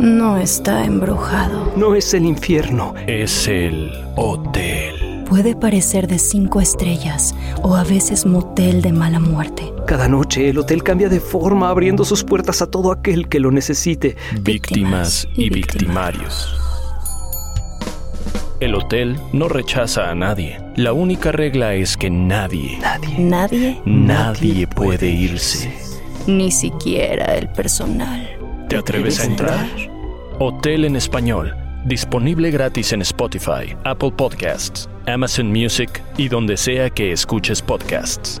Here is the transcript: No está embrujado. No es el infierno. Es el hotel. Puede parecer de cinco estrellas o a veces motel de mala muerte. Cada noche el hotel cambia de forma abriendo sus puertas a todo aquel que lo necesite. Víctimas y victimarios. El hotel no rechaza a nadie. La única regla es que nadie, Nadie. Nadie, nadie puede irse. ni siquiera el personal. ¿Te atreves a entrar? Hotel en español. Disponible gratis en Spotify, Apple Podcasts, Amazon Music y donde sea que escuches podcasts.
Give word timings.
No 0.00 0.38
está 0.38 0.84
embrujado. 0.86 1.72
No 1.76 1.94
es 1.94 2.14
el 2.14 2.24
infierno. 2.24 2.94
Es 3.06 3.46
el 3.48 3.92
hotel. 4.16 5.24
Puede 5.28 5.54
parecer 5.54 6.06
de 6.08 6.18
cinco 6.18 6.60
estrellas 6.62 7.34
o 7.62 7.76
a 7.76 7.84
veces 7.84 8.24
motel 8.24 8.80
de 8.80 8.92
mala 8.92 9.20
muerte. 9.20 9.72
Cada 9.86 10.08
noche 10.08 10.48
el 10.48 10.56
hotel 10.58 10.82
cambia 10.82 11.10
de 11.10 11.20
forma 11.20 11.68
abriendo 11.68 12.04
sus 12.06 12.24
puertas 12.24 12.62
a 12.62 12.66
todo 12.66 12.92
aquel 12.92 13.28
que 13.28 13.40
lo 13.40 13.50
necesite. 13.50 14.16
Víctimas 14.40 15.28
y 15.34 15.50
victimarios. 15.50 16.48
El 18.60 18.74
hotel 18.74 19.18
no 19.34 19.48
rechaza 19.48 20.10
a 20.10 20.14
nadie. 20.14 20.60
La 20.76 20.94
única 20.94 21.30
regla 21.30 21.74
es 21.74 21.96
que 21.98 22.08
nadie, 22.10 22.78
Nadie. 22.80 23.18
Nadie, 23.18 23.82
nadie 23.84 24.66
puede 24.66 25.10
irse. 25.10 25.72
ni 26.26 26.50
siquiera 26.50 27.36
el 27.36 27.48
personal. 27.50 28.28
¿Te 28.70 28.76
atreves 28.76 29.18
a 29.18 29.24
entrar? 29.24 29.66
Hotel 30.38 30.84
en 30.84 30.94
español. 30.94 31.56
Disponible 31.86 32.52
gratis 32.52 32.92
en 32.92 33.02
Spotify, 33.02 33.76
Apple 33.82 34.12
Podcasts, 34.12 34.88
Amazon 35.08 35.48
Music 35.48 36.00
y 36.16 36.28
donde 36.28 36.56
sea 36.56 36.88
que 36.88 37.10
escuches 37.10 37.62
podcasts. 37.62 38.40